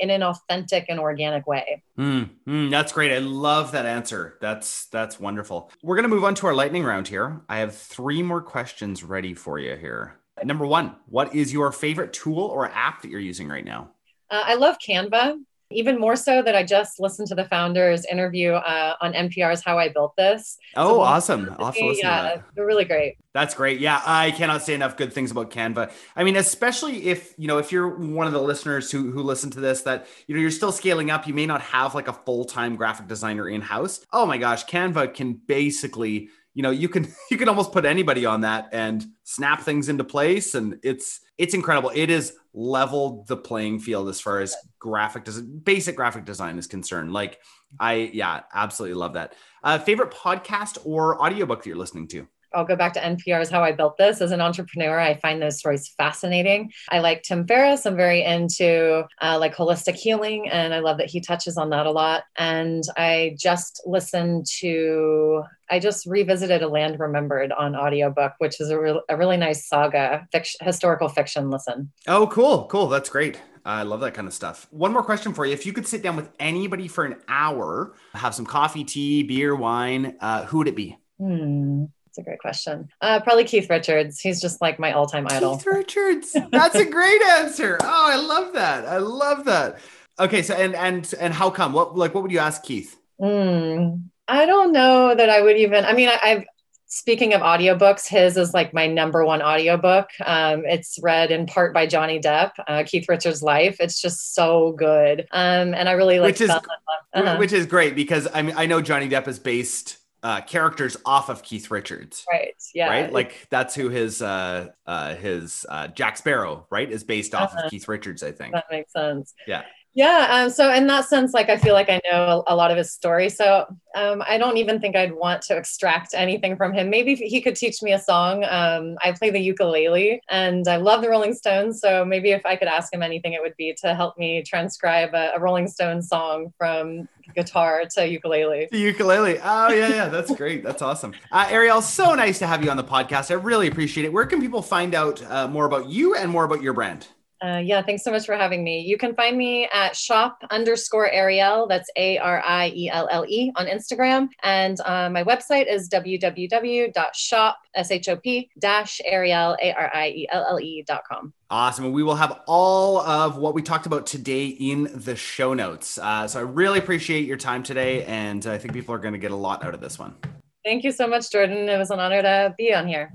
in 0.00 0.10
an 0.10 0.22
authentic 0.22 0.86
and 0.88 0.98
organic 0.98 1.46
way. 1.46 1.82
Mm, 1.98 2.30
mm, 2.48 2.70
that's 2.70 2.92
great. 2.92 3.12
I 3.12 3.18
love 3.18 3.72
that 3.72 3.86
answer. 3.86 4.38
That's 4.40 4.86
that's 4.86 5.20
wonderful. 5.20 5.70
We're 5.82 5.99
going 6.00 6.10
to 6.10 6.16
move 6.16 6.24
on 6.24 6.34
to 6.34 6.46
our 6.46 6.54
lightning 6.54 6.82
round 6.82 7.08
here. 7.08 7.42
I 7.46 7.58
have 7.58 7.76
three 7.76 8.22
more 8.22 8.40
questions 8.40 9.04
ready 9.04 9.34
for 9.34 9.58
you 9.58 9.76
here. 9.76 10.18
Number 10.42 10.64
one, 10.64 10.96
what 11.04 11.34
is 11.34 11.52
your 11.52 11.72
favorite 11.72 12.14
tool 12.14 12.38
or 12.38 12.70
app 12.70 13.02
that 13.02 13.10
you're 13.10 13.20
using 13.20 13.48
right 13.48 13.64
now? 13.64 13.90
Uh, 14.30 14.42
I 14.46 14.54
love 14.54 14.78
Canva 14.78 15.36
even 15.70 15.98
more 15.98 16.16
so 16.16 16.42
that 16.42 16.54
I 16.54 16.64
just 16.64 17.00
listened 17.00 17.28
to 17.28 17.34
the 17.34 17.44
founders 17.44 18.04
interview 18.06 18.52
uh, 18.52 18.96
on 19.00 19.12
NPR's 19.12 19.62
How 19.64 19.78
I 19.78 19.88
Built 19.88 20.16
This. 20.16 20.58
Oh, 20.76 20.94
so 20.94 21.00
awesome. 21.00 21.54
I'll 21.58 21.72
yeah, 21.76 22.42
They're 22.54 22.66
really 22.66 22.84
great. 22.84 23.16
That's 23.32 23.54
great. 23.54 23.78
Yeah, 23.78 24.02
I 24.04 24.32
cannot 24.32 24.62
say 24.62 24.74
enough 24.74 24.96
good 24.96 25.12
things 25.12 25.30
about 25.30 25.50
Canva. 25.50 25.92
I 26.16 26.24
mean, 26.24 26.36
especially 26.36 27.06
if, 27.06 27.34
you 27.38 27.46
know, 27.46 27.58
if 27.58 27.70
you're 27.70 27.88
one 27.88 28.26
of 28.26 28.32
the 28.32 28.42
listeners 28.42 28.90
who 28.90 29.12
who 29.12 29.22
listen 29.22 29.50
to 29.50 29.60
this 29.60 29.82
that, 29.82 30.06
you 30.26 30.34
know, 30.34 30.40
you're 30.40 30.50
still 30.50 30.72
scaling 30.72 31.10
up, 31.10 31.28
you 31.28 31.34
may 31.34 31.46
not 31.46 31.60
have 31.62 31.94
like 31.94 32.08
a 32.08 32.12
full-time 32.12 32.74
graphic 32.74 33.06
designer 33.06 33.48
in-house. 33.48 34.04
Oh 34.12 34.26
my 34.26 34.38
gosh, 34.38 34.66
Canva 34.66 35.14
can 35.14 35.34
basically 35.34 36.30
you 36.54 36.62
know 36.62 36.70
you 36.70 36.88
can 36.88 37.06
you 37.30 37.36
can 37.36 37.48
almost 37.48 37.72
put 37.72 37.84
anybody 37.84 38.26
on 38.26 38.42
that 38.42 38.68
and 38.72 39.04
snap 39.24 39.62
things 39.62 39.88
into 39.88 40.04
place. 40.04 40.54
And 40.54 40.78
it's 40.82 41.20
it's 41.38 41.54
incredible. 41.54 41.90
It 41.94 42.10
is 42.10 42.34
leveled 42.52 43.26
the 43.28 43.36
playing 43.36 43.78
field 43.78 44.08
as 44.08 44.20
far 44.20 44.40
as 44.40 44.54
graphic 44.78 45.24
design 45.24 45.60
basic 45.64 45.96
graphic 45.96 46.24
design 46.24 46.58
is 46.58 46.66
concerned. 46.66 47.12
Like 47.12 47.38
i 47.78 48.10
yeah 48.12 48.40
absolutely 48.54 48.94
love 48.94 49.14
that. 49.14 49.34
Uh, 49.62 49.78
favorite 49.78 50.10
podcast 50.10 50.78
or 50.84 51.22
audiobook 51.22 51.62
that 51.62 51.68
you're 51.68 51.78
listening 51.78 52.08
to 52.08 52.26
I'll 52.52 52.64
go 52.64 52.76
back 52.76 52.92
to 52.94 53.00
NPR's 53.00 53.50
How 53.50 53.62
I 53.62 53.72
Built 53.72 53.96
This. 53.96 54.20
As 54.20 54.32
an 54.32 54.40
entrepreneur, 54.40 54.98
I 54.98 55.14
find 55.14 55.40
those 55.40 55.58
stories 55.58 55.88
fascinating. 55.96 56.72
I 56.88 57.00
like 57.00 57.22
Tim 57.22 57.46
Ferriss. 57.46 57.86
I'm 57.86 57.96
very 57.96 58.22
into 58.24 59.04
uh, 59.20 59.38
like 59.38 59.54
holistic 59.54 59.94
healing, 59.94 60.48
and 60.48 60.74
I 60.74 60.80
love 60.80 60.98
that 60.98 61.10
he 61.10 61.20
touches 61.20 61.56
on 61.56 61.70
that 61.70 61.86
a 61.86 61.90
lot. 61.90 62.24
And 62.36 62.82
I 62.96 63.36
just 63.38 63.82
listened 63.86 64.46
to, 64.60 65.42
I 65.70 65.78
just 65.78 66.06
revisited 66.06 66.62
A 66.62 66.68
Land 66.68 66.98
Remembered 66.98 67.52
on 67.52 67.76
audiobook, 67.76 68.32
which 68.38 68.60
is 68.60 68.70
a, 68.70 68.80
re- 68.80 69.02
a 69.08 69.16
really 69.16 69.36
nice 69.36 69.68
saga, 69.68 70.26
fiction, 70.32 70.64
historical 70.64 71.08
fiction 71.08 71.50
listen. 71.50 71.92
Oh, 72.06 72.26
cool. 72.26 72.66
Cool. 72.66 72.88
That's 72.88 73.08
great. 73.08 73.38
I 73.64 73.82
love 73.82 74.00
that 74.00 74.14
kind 74.14 74.26
of 74.26 74.34
stuff. 74.34 74.66
One 74.70 74.92
more 74.92 75.02
question 75.02 75.34
for 75.34 75.44
you. 75.44 75.52
If 75.52 75.66
you 75.66 75.72
could 75.72 75.86
sit 75.86 76.02
down 76.02 76.16
with 76.16 76.30
anybody 76.38 76.88
for 76.88 77.04
an 77.04 77.16
hour, 77.28 77.94
have 78.14 78.34
some 78.34 78.46
coffee, 78.46 78.84
tea, 78.84 79.22
beer, 79.22 79.54
wine, 79.54 80.16
uh, 80.20 80.46
who 80.46 80.58
would 80.58 80.68
it 80.68 80.76
be? 80.76 80.96
Hmm. 81.18 81.84
That's 82.10 82.26
a 82.26 82.28
great 82.28 82.40
question. 82.40 82.88
Uh, 83.00 83.20
probably 83.20 83.44
Keith 83.44 83.70
Richards. 83.70 84.18
He's 84.18 84.40
just 84.40 84.60
like 84.60 84.80
my 84.80 84.90
all-time 84.90 85.28
idol. 85.30 85.56
Keith 85.56 85.66
Richards. 85.72 86.36
That's 86.50 86.74
a 86.74 86.84
great 86.84 87.22
answer. 87.22 87.78
Oh, 87.80 88.08
I 88.10 88.16
love 88.16 88.52
that. 88.54 88.84
I 88.84 88.98
love 88.98 89.44
that. 89.44 89.78
Okay, 90.18 90.42
so 90.42 90.54
and 90.54 90.74
and 90.74 91.14
and 91.20 91.32
how 91.32 91.50
come? 91.50 91.72
What 91.72 91.96
like 91.96 92.12
what 92.12 92.22
would 92.24 92.32
you 92.32 92.40
ask 92.40 92.64
Keith? 92.64 92.98
Mm, 93.20 94.02
I 94.26 94.44
don't 94.44 94.72
know 94.72 95.14
that 95.14 95.30
I 95.30 95.40
would 95.40 95.56
even. 95.56 95.84
I 95.84 95.92
mean, 95.92 96.08
I, 96.08 96.18
I've 96.20 96.44
speaking 96.86 97.32
of 97.32 97.42
audiobooks, 97.42 98.08
his 98.08 98.36
is 98.36 98.52
like 98.52 98.74
my 98.74 98.88
number 98.88 99.24
one 99.24 99.40
audiobook. 99.40 100.08
Um, 100.26 100.64
it's 100.66 100.98
read 101.00 101.30
in 101.30 101.46
part 101.46 101.72
by 101.72 101.86
Johnny 101.86 102.18
Depp, 102.18 102.50
uh, 102.66 102.82
Keith 102.84 103.08
Richards' 103.08 103.40
life. 103.40 103.76
It's 103.78 104.00
just 104.00 104.34
so 104.34 104.72
good. 104.72 105.28
Um, 105.30 105.74
and 105.74 105.88
I 105.88 105.92
really 105.92 106.18
like 106.18 106.32
which 106.32 106.40
is, 106.40 106.50
uh-huh. 106.50 107.36
which 107.36 107.52
is 107.52 107.66
great 107.66 107.94
because 107.94 108.26
I 108.34 108.42
mean, 108.42 108.56
I 108.58 108.66
know 108.66 108.82
Johnny 108.82 109.08
Depp 109.08 109.28
is 109.28 109.38
based 109.38 109.99
uh, 110.22 110.40
characters 110.42 110.96
off 111.04 111.28
of 111.28 111.42
Keith 111.42 111.70
Richards. 111.70 112.24
Right. 112.30 112.54
Yeah. 112.74 112.88
Right. 112.88 113.12
Like 113.12 113.46
that's 113.50 113.74
who 113.74 113.88
his 113.88 114.20
uh, 114.22 114.68
uh, 114.86 115.14
his 115.14 115.64
uh, 115.68 115.88
Jack 115.88 116.16
Sparrow 116.16 116.66
right 116.70 116.90
is 116.90 117.04
based 117.04 117.34
off 117.34 117.52
uh-huh. 117.52 117.64
of 117.64 117.70
Keith 117.70 117.88
Richards. 117.88 118.22
I 118.22 118.32
think 118.32 118.52
that 118.52 118.66
makes 118.70 118.92
sense. 118.92 119.34
Yeah. 119.46 119.62
Yeah. 119.94 120.28
Um, 120.30 120.50
so 120.50 120.72
in 120.72 120.86
that 120.86 121.06
sense, 121.06 121.32
like 121.32 121.48
I 121.48 121.56
feel 121.56 121.74
like 121.74 121.90
I 121.90 122.00
know 122.10 122.44
a, 122.46 122.54
lot 122.54 122.70
of 122.70 122.76
his 122.76 122.92
story. 122.92 123.28
So 123.28 123.66
um, 123.96 124.22
I 124.26 124.38
don't 124.38 124.56
even 124.56 124.80
think 124.80 124.94
I'd 124.94 125.12
want 125.12 125.42
to 125.42 125.56
extract 125.56 126.14
anything 126.14 126.56
from 126.56 126.72
him. 126.72 126.90
Maybe 126.90 127.16
he 127.16 127.40
could 127.40 127.56
teach 127.56 127.82
me 127.82 127.92
a 127.92 127.98
song. 127.98 128.44
Um, 128.44 128.96
I 129.02 129.12
play 129.12 129.30
the 129.30 129.40
ukulele 129.40 130.20
and 130.30 130.68
I 130.68 130.76
love 130.76 131.02
the 131.02 131.08
Rolling 131.08 131.34
Stones. 131.34 131.80
So 131.80 132.04
maybe 132.04 132.30
if 132.30 132.46
I 132.46 132.54
could 132.54 132.68
ask 132.68 132.92
him 132.92 133.02
anything, 133.02 133.32
it 133.32 133.42
would 133.42 133.56
be 133.56 133.74
to 133.82 133.94
help 133.94 134.16
me 134.16 134.42
transcribe 134.42 135.14
a, 135.14 135.32
a 135.34 135.40
Rolling 135.40 135.66
Stones 135.66 136.08
song 136.08 136.52
from 136.56 137.08
guitar 137.34 137.84
to 137.96 138.06
ukulele. 138.06 138.68
The 138.70 138.78
ukulele. 138.78 139.38
Oh 139.42 139.72
yeah, 139.72 139.88
yeah. 139.88 140.08
That's 140.08 140.34
great. 140.34 140.62
That's 140.70 140.82
awesome. 140.82 141.14
Uh, 141.32 141.46
Arielle, 141.46 141.82
so 141.82 142.14
nice 142.14 142.38
to 142.40 142.46
have 142.46 142.62
you 142.62 142.70
on 142.70 142.76
the 142.76 142.84
podcast. 142.84 143.30
I 143.30 143.34
really 143.34 143.66
appreciate 143.66 144.04
it. 144.04 144.12
Where 144.12 144.26
can 144.26 144.40
people 144.40 144.62
find 144.62 144.94
out 144.94 145.22
uh, 145.24 145.48
more 145.48 145.64
about 145.64 145.88
you 145.88 146.14
and 146.14 146.30
more 146.30 146.44
about 146.44 146.62
your 146.62 146.74
brand? 146.74 147.08
Uh, 147.42 147.56
yeah, 147.64 147.80
thanks 147.80 148.04
so 148.04 148.10
much 148.10 148.26
for 148.26 148.36
having 148.36 148.62
me. 148.62 148.80
You 148.80 148.98
can 148.98 149.14
find 149.14 149.38
me 149.38 149.66
at 149.72 149.96
shop 149.96 150.42
underscore 150.50 151.10
Arielle, 151.10 151.66
That's 151.68 151.88
A 151.96 152.18
R 152.18 152.42
I 152.46 152.68
E 152.74 152.90
L 152.90 153.08
L 153.10 153.24
E 153.26 153.50
on 153.56 153.66
Instagram. 153.66 154.28
And 154.42 154.78
uh, 154.84 155.08
my 155.08 155.24
website 155.24 155.66
is 155.66 155.88
www.shop, 155.88 157.58
S 157.74 157.90
H 157.90 158.08
O 158.08 158.16
P 158.16 158.50
dash 158.58 159.00
Ariel, 159.06 159.56
Arielle, 159.62 160.84
dot 160.86 161.02
com. 161.10 161.32
Awesome. 161.48 161.86
And 161.86 161.94
we 161.94 162.02
will 162.02 162.14
have 162.14 162.42
all 162.46 162.98
of 162.98 163.38
what 163.38 163.54
we 163.54 163.62
talked 163.62 163.86
about 163.86 164.06
today 164.06 164.46
in 164.46 164.90
the 164.94 165.16
show 165.16 165.54
notes. 165.54 165.96
Uh, 165.98 166.28
so 166.28 166.40
I 166.40 166.42
really 166.42 166.78
appreciate 166.78 167.24
your 167.24 167.38
time 167.38 167.62
today. 167.62 168.04
And 168.04 168.46
I 168.46 168.58
think 168.58 168.74
people 168.74 168.94
are 168.94 168.98
going 168.98 169.14
to 169.14 169.18
get 169.18 169.30
a 169.30 169.36
lot 169.36 169.64
out 169.64 169.72
of 169.72 169.80
this 169.80 169.98
one. 169.98 170.14
Thank 170.62 170.84
you 170.84 170.92
so 170.92 171.08
much, 171.08 171.32
Jordan. 171.32 171.70
It 171.70 171.78
was 171.78 171.90
an 171.90 172.00
honor 172.00 172.20
to 172.20 172.54
be 172.58 172.74
on 172.74 172.86
here. 172.86 173.14